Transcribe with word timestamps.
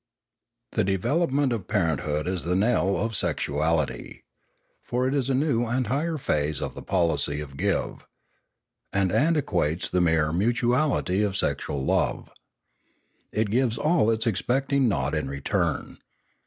The 0.71 0.83
development 0.83 1.53
of 1.53 1.67
parenthood 1.67 2.27
is 2.27 2.43
the 2.43 2.55
knell 2.55 2.97
of 2.97 3.15
sex 3.15 3.45
uality. 3.45 4.21
For 4.81 5.07
it 5.07 5.13
is 5.13 5.29
a 5.29 5.35
new 5.35 5.67
and 5.67 5.85
higher 5.85 6.17
phase 6.17 6.59
of 6.59 6.73
the 6.73 6.81
policy 6.81 7.39
of 7.39 7.55
give, 7.55 8.07
and 8.91 9.11
antiquates 9.11 9.91
the 9.91 10.01
mere 10.01 10.33
mutuality 10.33 11.21
of 11.21 11.37
sexual 11.37 11.85
love. 11.85 12.31
It 13.31 13.51
gives 13.51 13.77
of 13.77 14.09
its 14.09 14.25
all 14.25 14.29
expecting 14.31 14.87
nought 14.87 15.13
in 15.13 15.27
return. 15.29 15.99